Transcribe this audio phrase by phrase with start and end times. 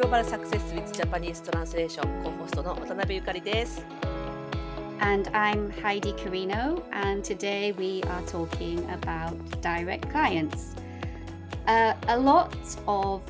[0.04, 3.84] ーバルサクセス with Japanese Translation コホストの渡辺ゆかりです。
[5.00, 10.74] And I'm Heidi Carino, and today we are talking about direct clients.
[11.66, 12.54] Uh, a lot
[12.86, 13.22] of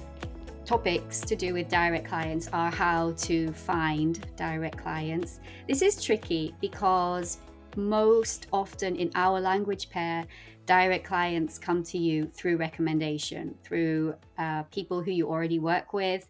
[0.65, 5.41] topics to do with direct clients are how to find direct clients.
[5.69, 7.39] This is tricky because
[7.77, 10.25] most often in our language pair,
[10.72, 16.30] direct clients come to you through recommendation, through uh, people who you already work with,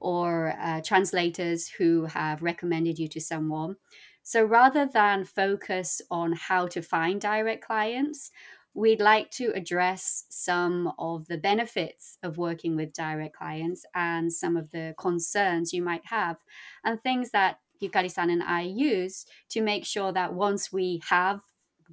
[0.00, 3.76] or uh, translators who have recommended you to someone.
[4.22, 8.30] So rather than focus on how to find direct clients,
[8.74, 14.58] we'd like to address some of the benefits of working with direct clients and some
[14.58, 16.36] of the concerns you might have,
[16.84, 21.40] and things that Yukari san and I use to make sure that once we have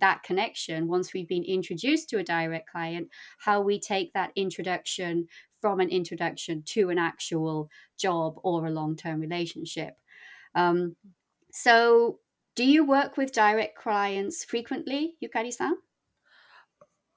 [0.00, 5.26] that connection, once we've been introduced to a direct client, how we take that introduction
[5.60, 7.68] from an introduction to an actual
[7.98, 9.94] job or a long term relationship.
[10.54, 10.96] Um,
[11.52, 12.18] so,
[12.56, 15.76] do you work with direct clients frequently, Yukari san?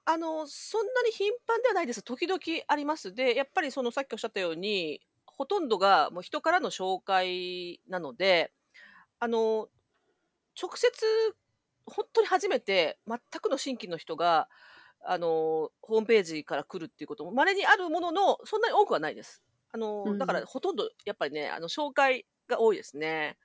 [0.07, 2.03] あの、そんなに頻繁ではないです。
[2.03, 3.13] 時々あります。
[3.15, 8.51] で、やっぱりそのさっきおっしゃったように、ほとんどがもう人からの紹介なので、
[9.19, 9.67] あの、
[10.61, 10.91] 直接
[11.86, 14.48] 本当に初めて全くの新規の人が、
[15.02, 19.42] あの、ホームページから来るっていうことも稀にあるものの、そんなに多くはないです。
[19.72, 23.36] あの、うん、だからほとんどやっぱりね、あの、紹介が多いですね。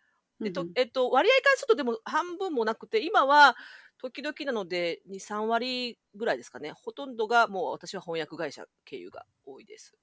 [0.44, 3.56] えっと、えっと、割合からするとでも半分もなくて、今は
[3.98, 6.74] 時々なので2、3割ぐらいですかね。
[6.74, 9.96] ほとんどがもう私は翻訳会社経由が多いです。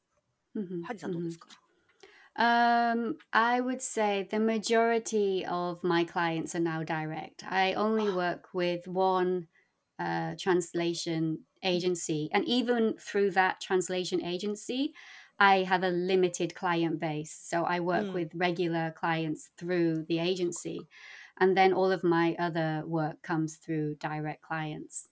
[0.84, 1.48] ハジさんどうですか、
[2.36, 7.44] Um, I would say the majority of my clients are now direct.
[7.46, 9.48] I only work with one
[9.98, 14.94] uh, translation agency, and even through that translation agency,
[15.38, 17.38] I have a limited client base.
[17.38, 18.12] So I work mm.
[18.14, 20.88] with regular clients through the agency,
[21.38, 25.08] and then all of my other work comes through direct clients.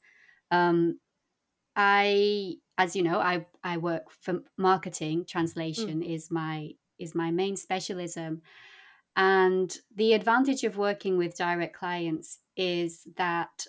[0.50, 1.00] Um,
[1.76, 5.26] I, as you know, I I work for marketing.
[5.26, 6.14] Translation mm.
[6.14, 6.70] is my
[7.00, 8.43] is my main specialism.
[9.16, 13.66] And the advantage of working with direct clients is that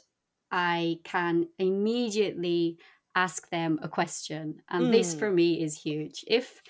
[0.52, 2.78] I can immediately
[3.16, 4.62] ask them a question.
[4.70, 4.92] And mm.
[4.92, 5.36] this for hmm.
[5.36, 6.24] me is huge.
[6.28, 6.62] If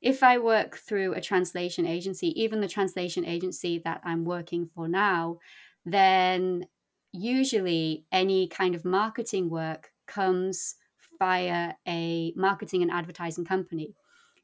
[0.00, 4.86] if I work through a translation agency, even the translation agency that I'm working for
[4.86, 5.38] now,
[5.84, 6.66] then
[7.12, 10.76] usually any kind of marketing work comes
[11.18, 13.94] via a marketing and advertising company.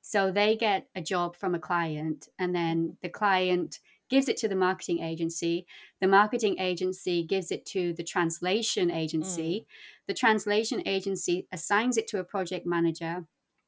[0.07, 4.49] So they get a job from a client, and then the client gives it to
[4.49, 5.67] the marketing agency.
[6.03, 9.61] The marketing agency gives it to the translation agency.
[9.61, 10.07] Mm.
[10.09, 13.25] The translation agency assigns it to a project manager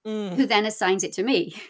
[0.07, 0.35] mm.
[0.35, 1.57] who then assigns it to me.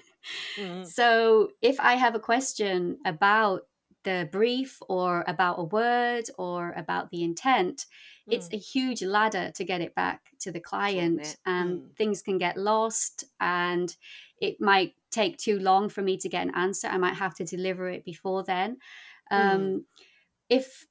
[0.58, 0.84] Mm.
[0.84, 3.68] So if I have a question about
[4.02, 7.86] the brief or about a word or about the intent,
[8.28, 8.54] it's mm.
[8.54, 11.96] a huge ladder to get it back to the client, and mm.
[11.96, 13.94] things can get lost and
[14.40, 16.88] it might take too long for me to get an answer.
[16.88, 18.78] I might have to deliver it before then.
[19.30, 19.84] Um, mm.
[20.48, 20.86] If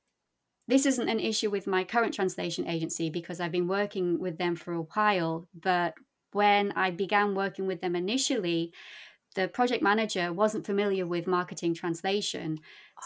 [0.68, 4.56] this isn't an issue with my current translation agency because I've been working with them
[4.56, 5.94] for a while, but
[6.32, 8.74] when I began working with them initially,
[9.36, 12.60] the project manager wasn't familiar with marketing translation.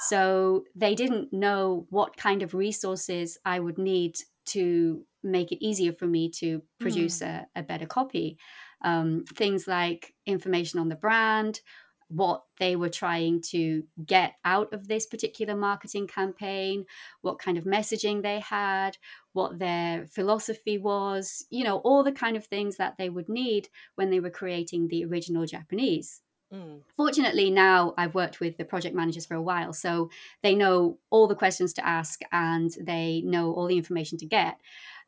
[0.08, 4.18] So they didn't know what kind of resources I would need
[4.48, 7.28] to make it easier for me to produce mm.
[7.56, 8.38] a, a better copy
[8.84, 11.62] um, things like information on the brand,
[12.10, 16.86] what they were trying to get out of this particular marketing campaign,
[17.22, 18.98] what kind of messaging they had,
[19.34, 23.70] what their philosophy was, you know, all the kind of things that they would need
[23.96, 26.22] when they were creating the original Japanese.
[26.54, 26.82] Mm.
[26.96, 30.10] Fortunately, now I've worked with the project managers for a while, so
[30.42, 34.58] they know all the questions to ask and they know all the information to get.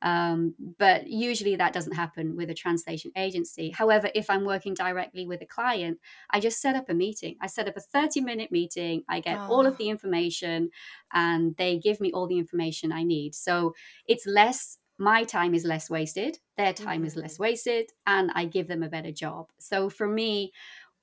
[0.01, 3.69] Um, but usually that doesn't happen with a translation agency.
[3.69, 5.99] However, if I'm working directly with a client,
[6.29, 7.37] I just set up a meeting.
[7.41, 9.03] I set up a 30 minute meeting.
[9.07, 9.47] I get oh.
[9.49, 9.77] all of ah.
[9.77, 10.71] the information
[11.13, 13.35] and they give me all the information I need.
[13.35, 13.73] So
[14.07, 17.05] it's less my time is less wasted, their time mm-hmm.
[17.05, 17.43] is less mm-hmm.
[17.43, 19.47] wasted, and I give them a better job.
[19.57, 20.51] So for me,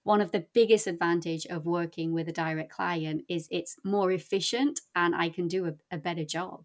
[0.05, 4.81] one of the biggest advantage of working with a direct client is it's more efficient
[4.95, 6.65] and I can do a, a better job.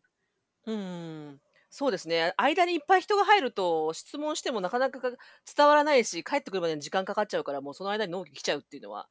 [0.66, 1.40] うん
[1.76, 2.36] そうですね。
[2.38, 5.00] 間にいっぱい人が入ると、質問してもなかなか
[5.56, 9.10] 伝わらないし、帰ってくるまでに時間かかっちゃうから、もうその間に納期来ちゃうっていうのは、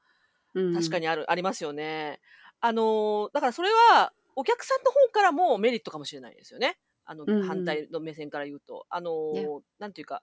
[0.73, 2.21] 確かにある、ありますよね。
[2.61, 6.79] あの、だからそれは、お客さんの方からもメリットかもしれないですよね。
[7.05, 8.87] あの、反対の目線から言うと。
[8.91, 10.23] あの、なんていうか、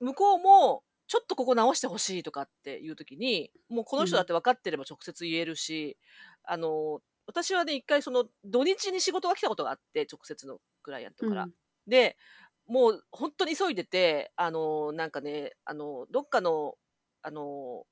[0.00, 5.98] 向こうもちょっとここ直してほしいとかっていう時に、もうこの人だって分かってれば直接言えるし、
[6.44, 11.44] あの、私はね、一回その土日に仕事が来たことがあって、直接のクライアントから。
[11.44, 11.52] うん。
[11.86, 12.16] で、
[12.66, 16.74] もう本当に急いでて、あの、なんかね、あの、どっかの、
[17.22, 17.84] あの、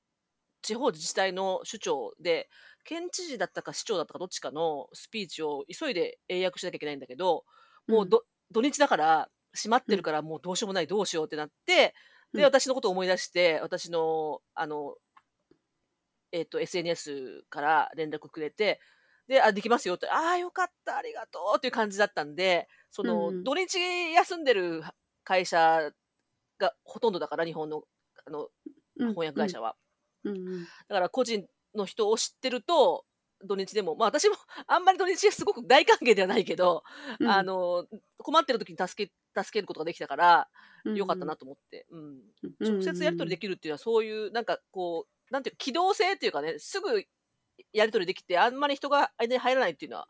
[0.62, 2.48] 地方自治体の首長で、
[2.84, 7.44] 県知事だったか市長だったかどっちかのスピーチを急いで英訳しなきゃいけないんだけど、
[7.86, 11.94] もうど、土日だから閉まってるからもうどうしようもないどうしようってなって、
[12.32, 14.96] で、私のことを思い出して、私の、あの、
[16.32, 18.80] えっ、と、SNS から連絡くれて、
[19.28, 23.78] で、あ、できますよって、ああ、よかった、ありがとうっていう感じだったんで、その、土日
[24.12, 24.82] 休んでる
[25.22, 25.90] 会社
[26.58, 27.82] がほとんどだから、日本の、
[28.26, 28.48] あの、
[28.96, 29.76] 翻訳会社は。
[30.24, 30.32] だ
[30.94, 33.04] から個人の人を知ってると、
[33.44, 34.34] 土日でも、まあ私も
[34.66, 36.82] あんまり土日すごく大歓迎ではないけど、
[37.20, 37.86] うん、あの、
[38.16, 40.48] 困ってる時に助け、助けることができたから、
[40.84, 42.18] よかったなと思って、うん、
[42.60, 47.04] 直接やり取りできるっていうのは、そういう、なんかこう、なんていう機動性っていうかね、すぐ
[47.71, 50.07] やり取りできて、あんまり人が間に入らないっていうのは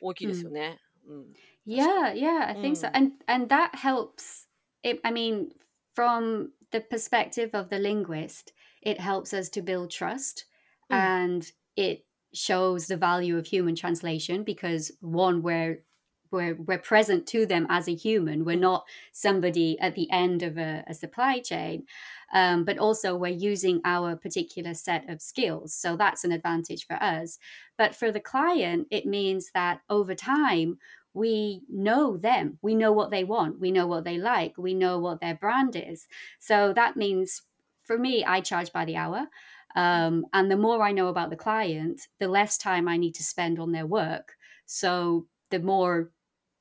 [0.00, 0.78] 大きいですよね。
[1.06, 1.32] うん。
[1.66, 2.88] Yeah, yeah, I think so.
[2.92, 4.46] And and that helps.
[4.82, 5.50] It, I mean,
[5.94, 8.52] from the perspective of the linguist,
[8.82, 10.46] it helps us to build trust,
[10.90, 15.82] and it shows the value of human translation because one we're
[16.31, 18.45] we're, we're present to them as a human.
[18.45, 21.85] We're not somebody at the end of a, a supply chain
[22.33, 25.73] um, but also we're using our particular set of skills.
[25.73, 27.39] So that's an advantage for us.
[27.77, 30.77] But for the client it means that over time
[31.13, 32.57] we know them.
[32.61, 33.59] We know what they want.
[33.59, 34.57] We know what they like.
[34.57, 36.07] We know what their brand is.
[36.39, 37.41] So that means
[37.83, 39.27] for me i charge by the hour.
[39.75, 43.23] Um, and the more I know about the client, the less time I need to
[43.23, 44.33] spend on their work.
[44.65, 46.11] So the more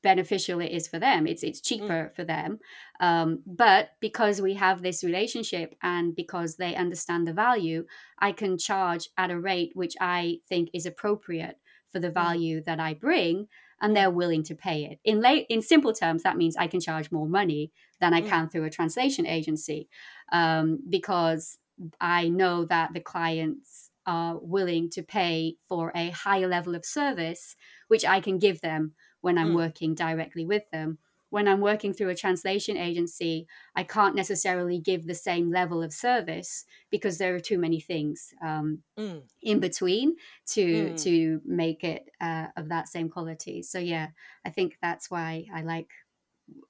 [0.02, 1.26] beneficial it is for them.
[1.26, 1.64] It's it's mm.
[1.64, 2.14] cheaper mm.
[2.14, 2.58] for them.
[3.00, 7.84] Um, but because we have this relationship and because they understand the value,
[8.18, 11.56] I can charge at a rate which I think is appropriate
[11.90, 12.14] for the mm.
[12.14, 12.64] value mm.
[12.64, 13.48] that I bring,
[13.80, 14.98] and they're willing to pay it.
[15.04, 18.28] In late in simple terms, that means I can charge more money than I mm.
[18.28, 19.88] can through a translation agency
[20.32, 21.58] um, because
[22.00, 27.56] I know that the clients are willing to pay for a higher level of service,
[27.88, 29.56] which I can give them when I'm mm.
[29.56, 30.98] working directly with them.
[31.30, 33.46] When I'm working through a translation agency,
[33.76, 38.34] I can't necessarily give the same level of service because there are too many things
[38.42, 39.22] um, mm.
[39.40, 40.16] in between
[40.48, 41.02] to mm.
[41.04, 43.62] to make it uh, of that same quality.
[43.62, 44.08] So yeah,
[44.44, 45.90] I think that's why I like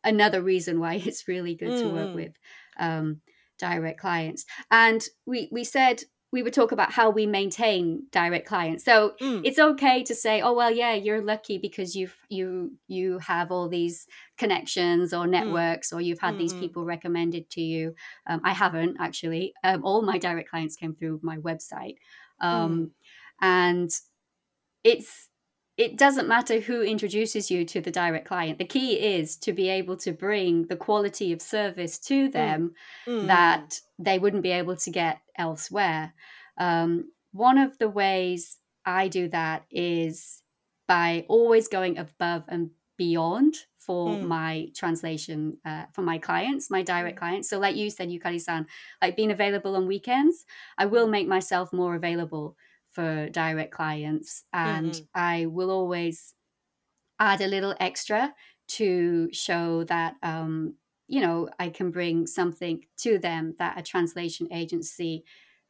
[0.04, 2.16] another reason why it's really good to work mm.
[2.16, 2.32] with
[2.78, 3.22] um,
[3.58, 4.44] direct clients.
[4.70, 8.84] And we we said we would talk about how we maintain direct clients.
[8.84, 9.40] So mm.
[9.44, 13.68] it's okay to say, oh well, yeah, you're lucky because you've you you have all
[13.68, 14.06] these
[14.38, 15.30] connections or mm.
[15.30, 15.96] networks, mm.
[15.96, 17.94] or you've had mm these people recommended to you.
[18.26, 19.52] Um, I haven't actually.
[19.62, 21.96] Um, all my direct clients came through my website,
[22.40, 22.90] um, mm.
[23.40, 23.90] and
[24.84, 25.28] it's
[25.76, 28.58] it doesn't matter who introduces you to the direct client.
[28.58, 32.32] The key is to be able to bring the quality of service to mm.
[32.32, 32.74] them
[33.06, 33.26] mm.
[33.26, 36.12] that they wouldn't be able to get elsewhere.
[36.58, 40.42] Um, one of the ways I do that is
[40.86, 44.26] by always going above and beyond for mm.
[44.26, 47.20] my translation uh, for my clients, my direct mm.
[47.20, 47.48] clients.
[47.48, 48.66] So, like you said, Yukari-san,
[49.00, 50.44] like being available on weekends,
[50.76, 52.56] I will make myself more available
[52.90, 55.04] for direct clients and mm-hmm.
[55.14, 56.34] i will always
[57.18, 58.34] add a little extra
[58.66, 60.74] to show that um,
[61.08, 65.24] you know i can bring something to them that a translation agency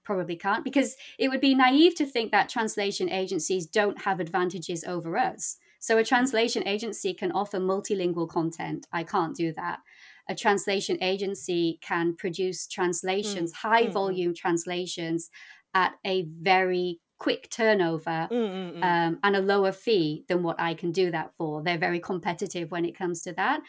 [0.04, 4.82] probably can't because it would be naive to think that translation agencies don't have advantages
[4.84, 9.80] over us so a translation agency can offer multilingual content i can't do that
[10.28, 13.56] a translation agency can produce translations mm.
[13.56, 13.92] high mm-hmm.
[13.92, 15.30] volume translations
[15.74, 20.90] at a very quick turnover mm, um, and a lower fee than what I can
[20.90, 21.62] do that for.
[21.62, 23.60] They're very competitive when it comes to that.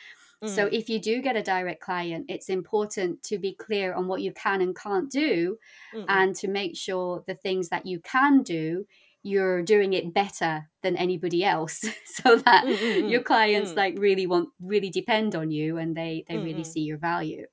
[0.44, 0.50] Mm.
[0.50, 4.22] So if you do get a direct client, it's important to be clear on what
[4.22, 5.58] you can and can't do
[5.94, 8.86] mm and to make sure the things that you can do
[9.24, 11.86] you're doing it better than anybody else.
[12.06, 16.38] So that mm, your clients like really want really depend on you and they they
[16.38, 17.46] really see your value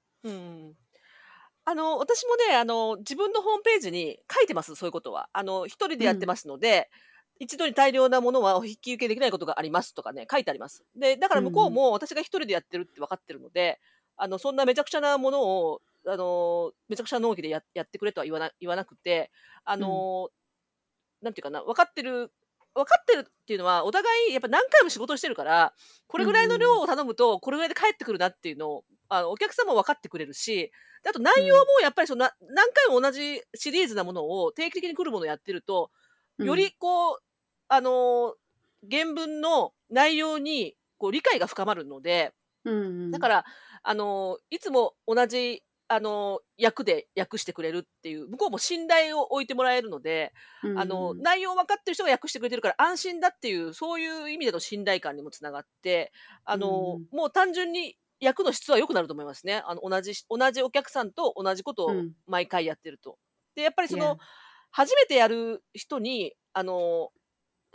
[1.69, 5.29] あの、私もね、あの、自分のホームページに書いてます、そういうことは。
[5.35, 6.89] あの、一人でやってますので、
[7.39, 10.83] うん、一度に大量なものは引き受けできないことがありますとかね、書いてあります。
[10.97, 13.81] で、だから向こうも私が一人でやってるって分かってるので、
[14.19, 19.31] うん、あの、そんなめちゃくちゃなものを、あの、めちゃくちゃ納期でややってくれとは言わな言わなくて、
[19.67, 20.31] あの、
[21.21, 22.33] うん、なんていうかな、分かってる
[22.75, 25.73] 分かってるっていうのはお互いやっぱ何回も仕事してるから
[26.07, 30.71] これぐらいの量を頼むとこれぐらいで帰ってくるなっていうのをあの、お客様も分かってくれるし、
[31.03, 35.91] であと内容もやっぱりそのな、何回も同じシリーズなものを定期的に来るものをやってると、
[36.39, 37.19] よりこう、
[37.69, 38.35] あの、
[38.91, 42.33] 原文の内容にこう理解が深まるので、
[42.65, 43.45] うんだから、
[43.83, 50.33] あの、いつも同じ、あの、役で訳してくれるっていう、向こうも信頼を置いてもらえるので、
[50.75, 56.13] あの、内容分かってる人が訳してくれてるから安心だっていう、そういう意味での信頼感にもつながって、
[56.45, 59.63] あの、もう単純に役の質は良くなると思いますね。
[59.67, 63.19] あの、同じ、同じお客さんと同じことをうん毎回やってると。
[63.55, 64.19] で、やっぱりそ.の、
[64.71, 67.11] 初めてやる人に、あの、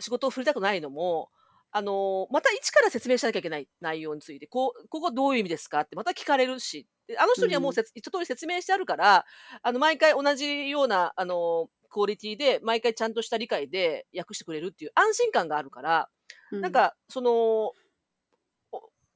[0.00, 1.30] 仕事を振りたくないのも、
[1.72, 9.24] あの、また一から説明しなきゃいけない内容について、こう、ここどういう意味ですかってまた聞かれるし、であの人にはもうせつ一通り説明してあるから、
[9.62, 16.08] あの、毎回同じような、あの、クオリティで、毎回ちゃんとした理解で訳してくれるっていう安心感があるから、
[16.52, 17.32] うんなんか、その、
[17.66, 17.74] お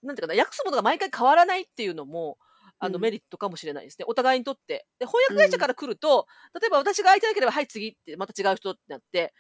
[0.03, 2.39] なんていうかな、訳すものが毎回変わらないっていうのも、
[2.79, 4.05] あの、うんメリットかもしれないですね。
[4.09, 4.87] お互いにとって。
[4.99, 6.27] で、翻訳会社から来ると、
[6.61, 9.35] 例えば私が空いてなければ、はい、次って、また違う人ってなって、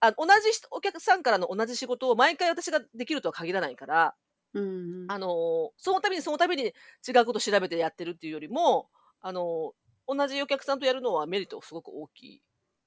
[0.00, 4.14] あ同じ人お客さんからの同じ仕事を毎回私ができるとは限らないから、
[4.54, 6.72] うんあのその度にその度に
[7.06, 8.88] 違うことを調べてやってるっていうよりも、
[9.20, 9.72] あの
[10.06, 12.42] 同じお客さんとやるのはメリットすごく大きい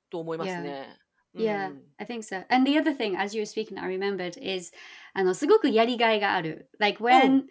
[0.10, 0.98] と思いますね。
[1.35, 2.45] Yeah, うん I think so.
[2.49, 4.73] And the other thing, as you were speaking, I remembered is,
[5.15, 6.71] あの、すごくやりがいがある。
[6.79, 7.45] Like when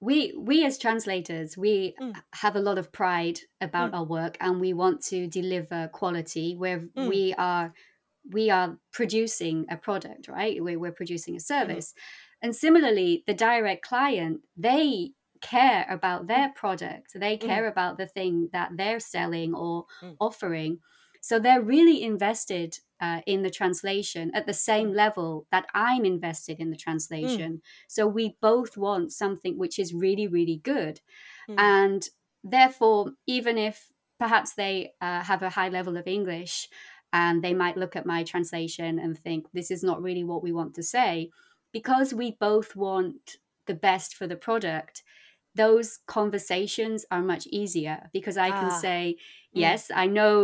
[0.00, 4.36] we we as translators, we うん have a lot of pride about うん our work
[4.40, 7.72] and we want to deliver quality where うん we are
[8.30, 10.62] we are producing a product, right?
[10.62, 11.94] We're, we're producing a service.
[12.42, 17.14] And similarly, the direct client, they care about their product.
[17.18, 20.16] They care about the thing that they're selling or Mm.
[20.20, 20.78] offering.
[21.27, 22.69] So they're really invested
[23.05, 27.51] uh, in the translation at the same level that I'm invested in the translation.
[27.95, 30.95] So we both want something which is really, really good.
[31.49, 32.01] うん And
[32.55, 33.75] therefore, even if
[34.23, 34.75] perhaps they
[35.07, 36.69] uh, have a high level of English
[37.11, 40.53] and they might look at my translation and think this is not really what we
[40.59, 41.29] want to say,
[41.73, 43.23] because we both want
[43.65, 45.03] the best for the product,
[45.55, 48.79] those conversations are much easier because I can Ah.
[48.85, 49.01] say,
[49.53, 49.59] Mm.
[49.65, 50.37] yes, I know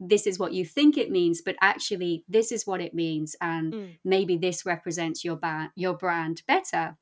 [0.00, 3.72] this is what you think it means, but actually this is what it means, and
[3.72, 3.98] mm.
[4.04, 6.96] maybe this represents your ba- your brand better.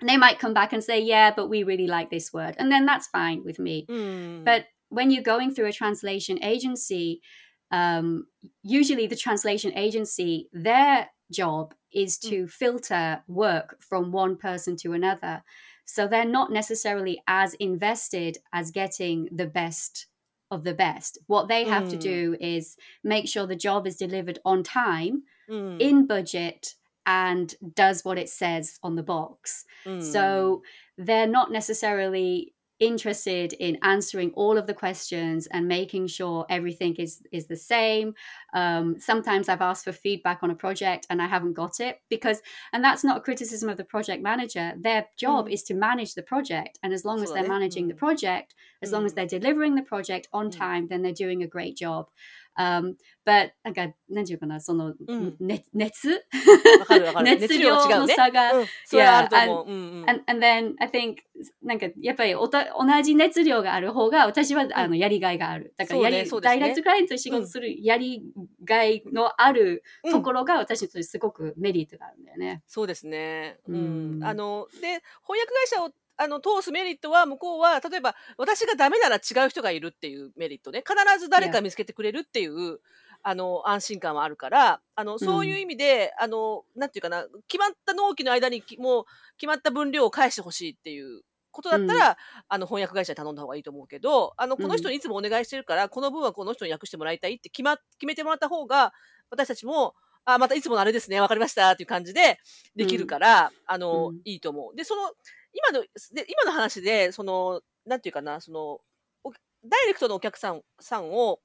[0.00, 2.70] And they might come back and say, yeah, but we really like this word, and
[2.70, 3.86] then that's fine with me.
[3.88, 4.44] Mm.
[4.44, 7.22] But when you're going through a translation agency,
[7.70, 8.26] um,
[8.62, 12.28] usually the translation agency, their job is mm.
[12.28, 12.50] to mm.
[12.50, 15.42] filter work from one person to another.
[15.86, 20.06] So they're not necessarily as invested as getting the best
[20.54, 21.18] of the best.
[21.26, 21.90] What they have mm.
[21.90, 22.02] to hmm.
[22.02, 25.78] do is make sure the job is delivered on time, mm.
[25.80, 29.64] in budget, and does what it says on the box.
[29.84, 30.02] Mm.
[30.02, 30.62] So
[30.96, 37.22] they're not necessarily interested in answering all of the questions and making sure everything is
[37.32, 38.14] is the same.
[38.52, 42.42] Um, sometimes I've asked for feedback on a project and I haven't got it because,
[42.72, 44.72] and that's not a criticism of the project manager.
[44.76, 45.52] Their job Mm.
[45.52, 47.98] is to manage the project, and as long as they're they- managing the mm.
[47.98, 49.16] project, as long as Mm.
[49.16, 50.56] they're delivering the project on Mm.
[50.56, 52.10] time, then they're doing a great job.
[52.56, 52.94] Um,
[53.26, 56.24] but なんか、なんていうかな、その、うんね熱？
[57.24, 57.74] 熱量熱量。
[57.74, 59.66] の差が、うん、それはあると思う。
[59.66, 60.10] うんうん。
[60.10, 61.16] and, and then I think
[61.62, 65.74] なんかやっぱりおた同じ熱量がある方が私はあのやりがいがある。
[65.76, 68.22] だからやり、ねねダイレクトクライアントと仕事するやり
[68.64, 72.62] がいのあるところが私にとってすごくメリットがあるんだよね。
[72.66, 73.58] そうですね。
[73.66, 73.74] うん。
[73.74, 80.82] うんあの、で、翻訳会社をあの通すメリットは、向こうは、例えば、私がダメなら違う人がいるっていうメリットね。
[80.86, 82.78] 必ず誰か見つけてくれるっていう、
[83.22, 89.04] あの、安心感はあるから、あの、そういう意味で、あの、なんていうかな、決まった納期の間にき、もう、
[89.38, 92.16] 決まった分量を返してほしいっていうことだったら、
[92.48, 98.92] あの、翻訳会社に頼んだ方がいいと思うけど、あの、この人にいつもお願いしてるから、この分はこの人に訳してもらいたいって決ま、決めてもらった方が、
[99.30, 99.94] 私たちも、
[100.26, 102.38] あ、またいつものあれですね、わかりましたっていう感じで
[102.76, 104.20] できるから、あの、うん。
[104.24, 104.76] いいと思う。
[104.76, 105.12] で、その、
[105.54, 105.82] 今の、
[106.12, 108.80] で今の話で、その、なんていうかな、その、
[109.24, 109.32] お
[109.64, 111.40] ダイレクトのお客さんさんを、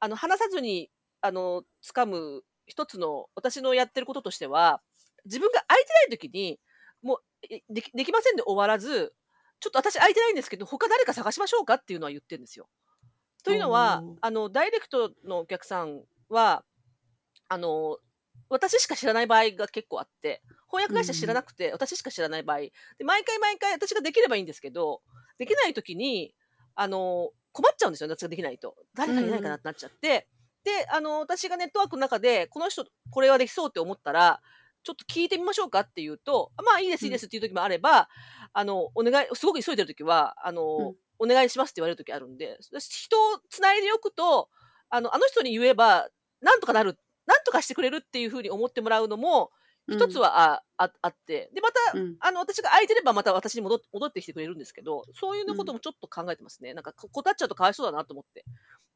[0.00, 0.90] あの、話さずに、
[1.20, 4.82] あの、掴む一つの、私のやってることとしては、
[5.26, 6.58] 自分が空いてない時に、
[7.02, 7.18] もう、
[7.50, 9.14] えできできませんで終わらず、
[9.60, 12.68] ちょっと私空いてないんですけど、他誰か探しましょうかっていうのは言ってるんですよ。
[13.44, 16.64] というのはあの、ダイレクトのお客さんは、
[17.48, 17.98] あの、
[18.50, 22.58] 私しか知らない場合が結構あって、翻訳会社知らなくて、私しか知らない場合。
[22.58, 22.72] で、
[23.04, 25.00] 毎回毎回私ができればいいんですけど、
[25.38, 26.34] できない時に、
[26.74, 28.76] あの、困っちゃうんですよ、私ができないと。
[28.94, 30.28] 誰かいないかなってなっちゃって。
[30.64, 34.40] で、あの、私がネットワークの中で、この人、これはできそうって思ったら、
[34.82, 38.08] ちょっと聞いてみましょうかっていうと、まあいいですいいですっていう時もあれば、
[38.52, 44.48] あの、お願い、すごく急いでる時は、あの、うんお願いしますって言われる時あるんで、人を繋いでおくと、
[44.88, 46.08] あの、あの人に言えば、
[46.40, 49.50] なんとかなる、なんとかしてくれるっていうふうに思ってもらうのも、
[49.88, 56.74] 一つはあああって、で、また、うんあの、私が空いてればまた私に戻っ戻ってきてくれるんですけど、そういうのこともちょっと考えてますね。
[56.74, 58.44] なんか、ここたっちゃうとかわいそうだなと思って。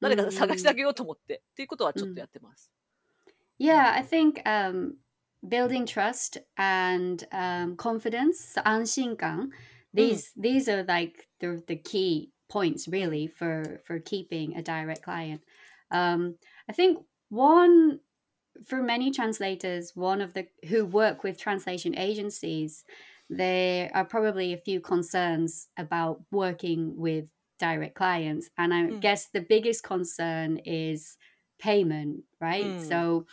[0.01, 1.43] 誰か探してあげようと思って。
[1.53, 2.71] っていうことはちょっとやってます。
[3.59, 4.97] Yeah, I think um,
[5.43, 9.51] building trust and um, confidence, 安心感,
[9.95, 15.41] these these are like the the key points really for for keeping a direct client.
[15.91, 16.37] Um,
[16.69, 16.99] I think
[17.31, 18.01] one
[18.67, 22.85] for many translators, one of the who work with translation agencies,
[23.29, 29.01] there are probably a few concerns about working with direct clients, and I Mm.
[29.01, 31.17] guess the biggest concern is
[31.59, 32.79] payment, right?
[32.79, 32.81] Mm.
[32.81, 33.27] So,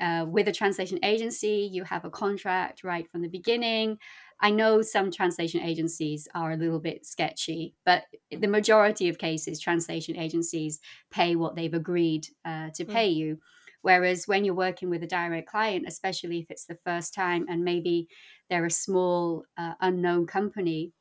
[0.00, 3.98] uh, with a translation agency, you have a contract right from the beginning.
[4.40, 9.58] I know some translation agencies are a little bit sketchy, but the majority of cases,
[9.58, 12.94] translation agencies pay what they've agreed uh, to Mm.
[12.94, 13.40] pay you.
[13.82, 17.64] Whereas when you're working with a direct client, especially if it's the first time and
[17.64, 18.08] maybe
[18.50, 20.92] they're a small, uh, unknown company,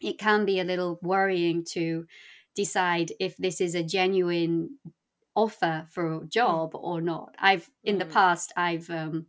[0.00, 2.06] it can be a little worrying to
[2.54, 4.70] decide if this is a genuine
[5.38, 6.28] offer for a mm.
[6.28, 7.34] job or not.
[7.38, 8.00] I've in mm.
[8.00, 9.26] the past I've um,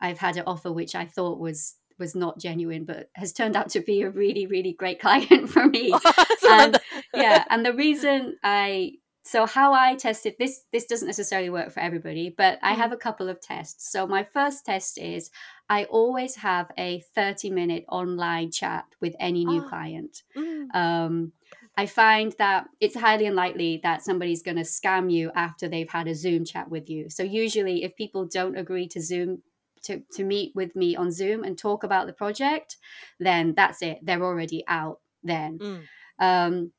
[0.00, 3.68] I've had an offer which I thought was was not genuine, but has turned out
[3.70, 5.94] to be a really really great client for me.
[6.48, 6.78] and
[7.14, 11.80] yeah, and the reason I so how i tested this this doesn't necessarily work for
[11.80, 12.94] everybody but i have mm-hmm.
[12.94, 13.90] a couple of tests.
[13.90, 15.30] So my first test is
[15.68, 19.68] i always have a 30 minute online chat with any new oh.
[19.68, 20.22] client.
[20.36, 20.74] Mm.
[20.74, 21.32] Um,
[21.76, 26.06] i find that it's highly unlikely that somebody's going to scam you after they've had
[26.06, 27.10] a zoom chat with you.
[27.10, 29.42] So usually if people don't agree to zoom
[29.84, 32.76] to, to meet with me on zoom and talk about the project
[33.18, 33.98] then that's it.
[34.02, 35.58] They're already out then.
[35.58, 35.82] Mm.
[36.18, 36.72] um,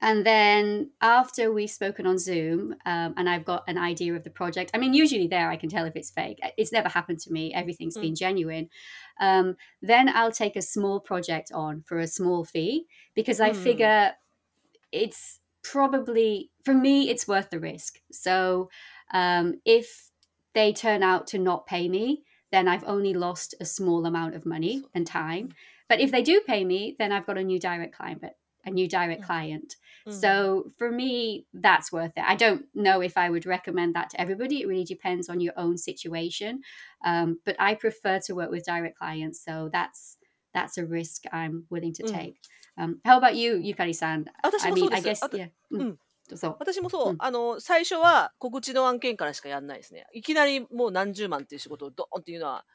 [0.00, 4.30] and then after we've spoken on Zoom um, and I've got an idea of the
[4.30, 6.38] project, I mean, usually there I can tell if it's fake.
[6.56, 8.02] It's never happened to me, everything's Mm.
[8.02, 8.70] been genuine.
[9.20, 13.54] Um, then I'll take a small project on for a small fee because I Mm.
[13.54, 14.14] figure
[14.92, 18.00] it's probably, for me, it's worth the risk.
[18.10, 18.70] So
[19.12, 20.10] um, if
[20.54, 24.46] they turn out to not pay me, then I've only lost a small amount of
[24.46, 25.50] money and time.
[25.88, 28.24] But if they do pay me, then I've got a new direct client,
[28.64, 29.26] a new direct Mm.
[29.26, 29.76] client.
[30.07, 32.23] うん So for me, that's worth it.
[32.27, 34.61] I don't know if I would recommend that to everybody.
[34.61, 36.59] It really depends on your own situation.
[37.05, 40.17] Um, but I prefer to work with direct clients, so that's
[40.53, 42.11] that's a risk I'm willing to Mm.
[42.11, 42.35] take.
[42.77, 44.25] Um, how about you, Yukari-san?
[44.43, 45.07] 私 I もそう mean, で I す。
[45.09, 45.49] guess あと yeah.
[45.71, 45.99] うん
[46.33, 50.05] So 私もそう、うんあの、最初は告知の案件からしかやんないですね。
[50.13, 52.65] いきなりもう何十万っていう仕事をドーンっていうのは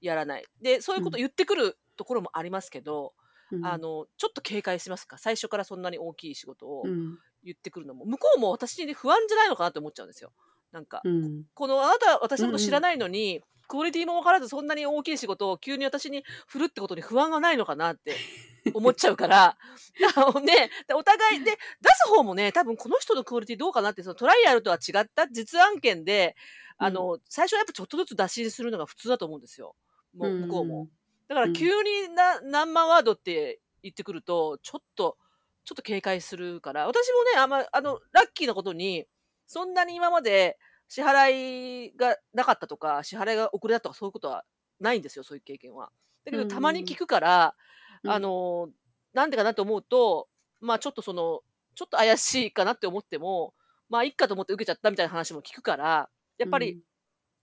[0.00, 0.44] やらない。
[0.60, 3.14] で、そういうこと言ってくるところもありますけど、
[3.51, 5.17] mm, あの、ちょっと警戒しますか？
[5.17, 10.31] 最初からそんなに大きい仕事を mm, 言ってくるのも、向こうも私に不安じゃないのかなって思っちゃうんですよ。
[10.71, 18.17] なんか、mm, このあなたは私のこと知らないのに、クオリティも分からずそんなに大きい仕事を急に私に振るってことに不安がないのかなって
[18.73, 19.57] 思っちゃうから、
[20.43, 21.57] ね、でお互いで、出
[22.03, 26.35] す方もね、多分この人のクオリティどうかなって、そのトライアルとは違った実案件で、
[26.77, 29.75] あの、最初はやっぱちょっとずつ出しするのが普通だと思うんですよ。
[30.13, 30.89] もう向こうも。
[31.31, 31.53] だからうん。
[31.53, 35.17] 急にな、何万ワードって言ってくると、ちょっと、
[35.63, 39.07] ちょっと警戒するから、私もね、あんま、あの、ラッキーなことに、
[39.47, 40.57] そんなに今まで
[40.89, 44.43] 支払いがなかったとか、支払いが遅れたとか、そういうことは
[44.81, 45.89] ないんですよ、そういう経験は。
[46.25, 46.49] だけど、うん。
[46.49, 47.55] たまに聞くから、
[48.03, 48.11] うん。
[48.11, 48.69] あの、
[49.13, 50.27] なんでかなと思うと、
[50.59, 51.43] まあちょっとその、
[51.75, 53.53] ちょっと怪しいかなって思っても、
[53.87, 56.81] まあいっかと思って受けちゃったみたいな話も聞くから、やっぱり、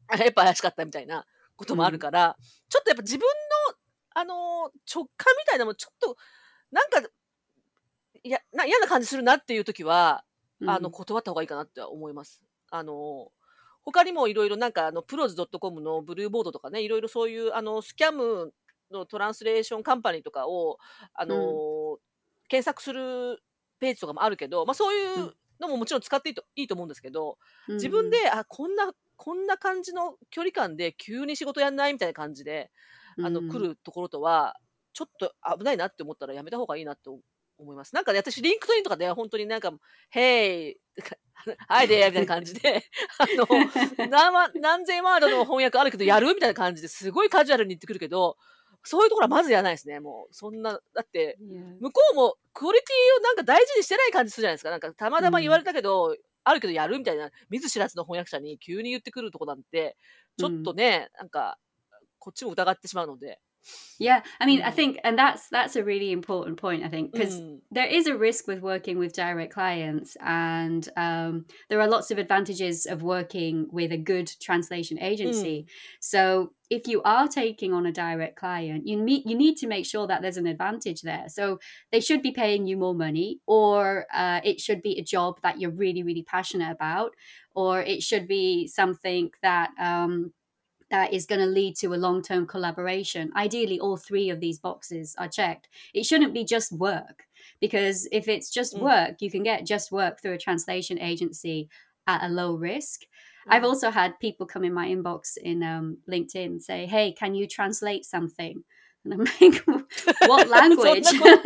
[0.08, 1.24] あやっぱ怪しかったみたいな
[1.56, 2.36] こともあるから、
[2.68, 3.28] ちょっとやっぱ自分の、
[4.20, 4.36] あのー
[4.92, 6.16] 直感みたいなのもちょっと、
[6.72, 7.08] なんか、
[8.24, 10.24] いや、な嫌な感じするなっていう時は、
[10.60, 10.70] うん。
[10.70, 12.42] あの、断った方がいいかなって思います。
[12.70, 13.30] あの、
[13.84, 18.52] 他にもいろいろなんか、あの、プロズ .com のブルーボードとかね、いろいろそういう、あの、スキャム
[18.90, 20.78] のトランスレーションカンパニーとかを、
[21.14, 21.98] あの、
[22.48, 23.42] 検索する
[23.78, 31.92] ページとかもあるけど、まあそういうのももちろん使っていいといいと思うんですけど、自分で、あ、こんな、こんな感じの距離感で急に仕事やんない？
[31.92, 32.70] みたいな感じで、
[33.24, 34.56] あの、来るところとは、
[34.92, 37.10] ちょっと危ないなって思ったらやめた方がいいなって
[37.58, 37.94] 思います。
[37.94, 39.72] なんかね、私、リンクトインとかで本当になんか、
[40.10, 40.76] ヘイ、
[41.68, 42.82] はいでみたいな感じで、
[43.18, 43.46] あの、
[44.10, 48.36] 何万何千ワードの翻訳あるけどやるみたいな感じですごいカジュアルに言ってくるけど、
[48.84, 50.00] そういうところはまずやらないですね。
[50.00, 51.36] もう、そんな、だって.
[51.80, 54.70] 向こうもクオリティをなんか大事にしてない感じするじゃないですか。
[54.70, 59.96] なんかたまたま言われたけど、あるけどやるみたいな、見ず知らずの翻訳者に急に言ってくるとこなんて、
[60.38, 61.58] ちょっとね、なんか、
[62.19, 63.39] こっちも疑ってしまうので。
[63.99, 64.75] Yeah, I mean, I Mm.
[64.75, 66.83] think, and that's that's a really important point.
[66.83, 67.61] I think because うん。
[67.71, 72.17] there is a risk with working with direct clients, and um, there are lots of
[72.17, 75.61] advantages of working with a good translation う agency.
[75.61, 75.65] ん。
[76.01, 79.85] So if you are taking on a direct client, you need you need to make
[79.85, 81.29] sure that there's an advantage there.
[81.29, 81.59] So
[81.91, 85.59] they should be paying you more money, or uh, it should be a job that
[85.61, 87.13] you're really really passionate about,
[87.55, 90.33] or it should be something that um,
[90.90, 93.30] that is going to lead to a long term collaboration.
[93.36, 95.68] Ideally, all three of these boxes are checked.
[95.94, 97.24] It shouldn't be just work,
[97.60, 98.80] because if it's just mm.
[98.80, 101.68] work, you can get just work through a translation agency
[102.06, 103.02] at a low risk.
[103.02, 103.54] Mm.
[103.54, 107.46] I've also had people come in my inbox in um, LinkedIn say, Hey, can you
[107.46, 108.64] translate something?
[109.10, 109.64] And I'm like,
[110.28, 111.06] What language?
[111.20, 111.40] what?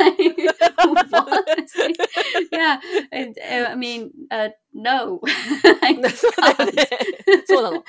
[2.51, 2.79] yeah.
[3.11, 6.15] And, uh, I mean, uh, no, そうだ I なの。
[7.45, 7.83] そうなの。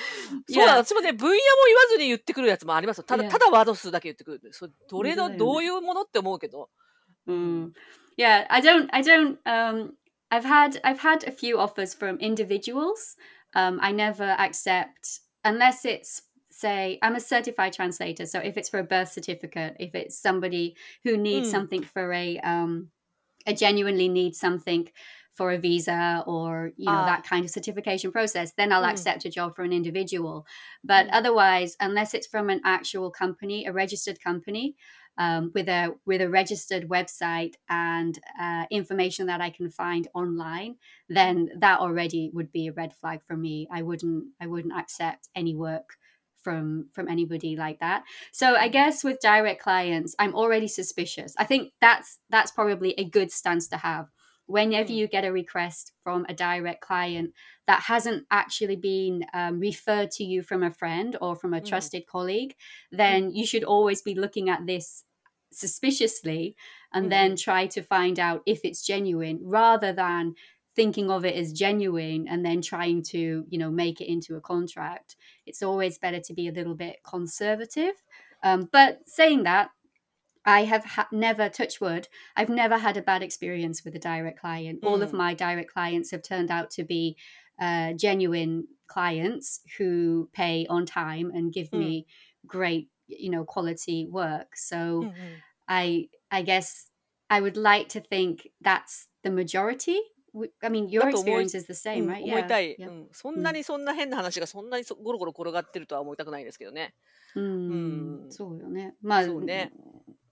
[0.48, 0.76] yeah.
[0.76, 3.04] 私もね、分野も言わずに言ってくるやつもありますよ。
[3.04, 4.52] ただ、た.だワード数だけ言ってくる。
[4.52, 5.66] それどれの、どうね。
[5.66, 6.70] いうものって思うけど。
[7.26, 7.64] うん。
[7.64, 7.72] Mm.
[8.16, 9.94] Yeah, I don't, I don't, um,
[10.30, 13.16] I've had, I've had a few offers from individuals.
[13.54, 16.22] Um, I never accept unless it's,
[16.54, 20.76] say i'm a certified translator so if it's for a birth certificate if it's somebody
[21.02, 21.50] who needs mm.
[21.50, 22.88] something for a um
[23.46, 24.88] a genuinely needs something
[25.32, 28.90] for a visa or you know uh, that kind of certification process then i'll mm.
[28.90, 30.46] accept a job for an individual
[30.84, 31.10] but mm.
[31.12, 34.76] otherwise unless it's from an actual company a registered company
[35.16, 40.76] um, with a with a registered website and uh, information that i can find online
[41.08, 45.28] then that already would be a red flag for me i wouldn't i wouldn't accept
[45.34, 45.96] any work
[46.44, 48.04] from from anybody like that.
[48.30, 48.72] So i mm-hmm.
[48.72, 51.34] guess with direct clients i'm already suspicious.
[51.38, 54.10] I think that's that's probably a good stance to have.
[54.46, 54.96] Whenever mm.
[54.96, 57.32] you get a request from a direct client
[57.66, 61.66] that hasn't actually been um, referred to you from a friend or from a mm-hmm.
[61.66, 62.06] trusted mm.
[62.06, 62.54] colleague
[62.92, 63.36] then mm-hmm.
[63.36, 65.04] you should always be looking at this
[65.50, 66.56] suspiciously
[66.92, 67.10] and mm.
[67.10, 70.34] then try to find out if it's genuine rather than
[70.76, 74.40] thinking of it as genuine and then trying to you know make it into a
[74.40, 77.94] contract it's always better to be a little bit conservative
[78.42, 79.70] um, but saying that
[80.44, 82.08] I have ha- never touched wood.
[82.36, 84.82] I've never had a bad experience with a direct client.
[84.82, 84.88] Mm.
[84.88, 85.16] All of hmm.
[85.16, 87.16] my direct clients have turned out to be
[87.58, 91.78] uh, genuine clients who pay on time and give mm.
[91.78, 92.06] me
[92.46, 94.56] great, you know, quality work.
[94.56, 95.34] So, mm-hmm.
[95.66, 96.90] I I guess
[97.30, 99.98] I would like to think that's the majority.
[100.62, 102.22] I mean, だ your と思い、experience is the う same, ん、right?
[102.24, 102.78] 思いたい。
[102.78, 103.08] う.ん。
[103.12, 103.58] そんな Mm.
[103.58, 106.94] にそんな変な話がそんなにそゴロゴロ転がってるとは思いたくないですけどね。
[107.34, 108.30] ううん、ん。
[108.30, 108.96] そうよね。
[109.02, 109.72] まあ、そうね。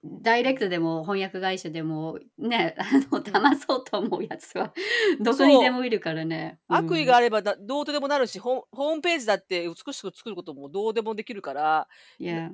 [0.05, 3.23] ダイレクトでも翻訳会社でもね、あの、うん。
[3.23, 4.73] 騙そうと思うやつは
[5.21, 5.71] どこにで。
[5.71, 6.59] もいるからね。
[6.69, 7.17] う悪意がん。
[7.17, 11.89] あればだどうとでもなるし、ホーホームページだって美しく作ることもどうでもできるから.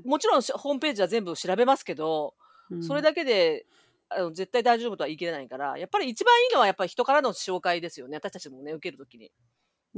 [0.05, 2.35] もちろんしホームページは全部調べますけど、
[2.71, 2.83] うん。
[2.83, 3.67] それだけで
[4.11, 8.17] あの絶対大丈夫とは言い切れないから、やっぱり一番いいのはやっぱり人からの紹介ですよね。
[8.17, 9.27] 私たちもね、受けるときに。
[9.27, 9.31] う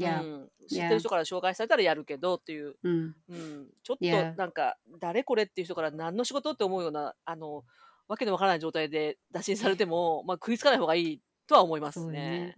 [0.01, 0.21] Yeah.
[0.23, 0.49] ん。
[0.69, 2.77] 知ってる.人から紹介されたらやるけどっていう。
[2.83, 3.15] うん。
[3.29, 3.69] うん。
[3.83, 7.65] ちょっと.なんか、誰これっていう人から何の仕事って思うような、あの、
[8.09, 12.57] わけのわからない状態で打診されても、 まあ食いつかない方がいいとは思いますね。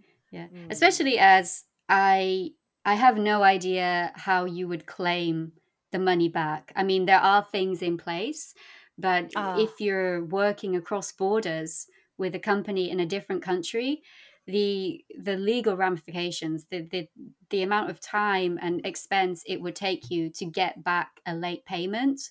[0.69, 5.51] Especially as I I have no idea how you would claim
[5.91, 6.63] the money back.
[6.75, 8.55] I mean, there are things in place,
[8.97, 14.03] but あ if you're working across borders with a company in a different country,
[14.45, 17.07] the the legal ramifications, the the
[17.49, 21.65] the amount of time and expense it would take you to get back a late
[21.65, 22.29] payment,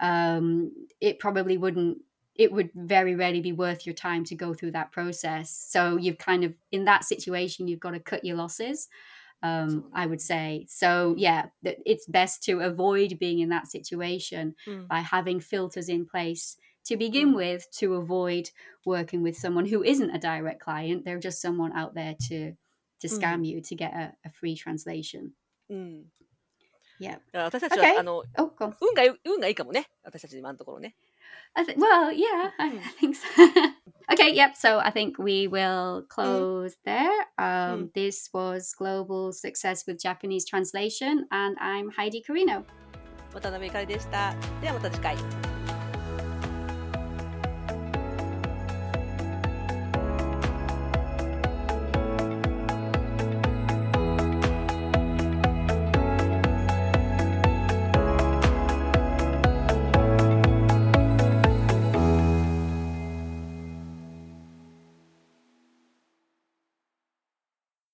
[0.00, 1.98] um, it probably wouldn't
[2.34, 5.50] it would very rarely be worth your time to go through that process.
[5.50, 8.88] So you've kind of in that situation you've got to cut your losses
[9.67, 9.89] そう Um, ね。
[9.93, 11.15] I would say so.
[11.17, 14.87] Yeah, that it's best to avoid being in that situation うん。
[14.89, 17.35] by having filters in place to う begin ん。
[17.35, 18.51] with to avoid
[18.85, 21.05] working with someone who isn't a direct client.
[21.05, 22.55] They're just someone out there to
[23.01, 23.17] to うん。
[23.17, 25.31] scam you to get a, a free translation.
[25.69, 26.05] うん。
[26.99, 27.13] Yeah.
[27.13, 28.03] だから私たちは、あ Okay.
[28.03, 28.75] の、 Oh, go on.
[28.81, 29.85] 運がいい、運がいいかもね。
[30.03, 30.95] 私たち今のところね。
[31.55, 31.79] I think.
[31.79, 32.81] Well, yeah, I うん。
[33.01, 33.25] think so.
[34.13, 34.31] okay.
[34.33, 34.55] Yep.
[34.55, 36.07] So I think we will うん。
[36.07, 37.09] close there.
[37.37, 37.91] う Um, ん。
[37.93, 42.63] this was Global Success with Japanese Translation, and I'm Heidi Carino.
[43.33, 44.33] 渡辺ゆかりでした。
[44.61, 45.52] ではまた次回。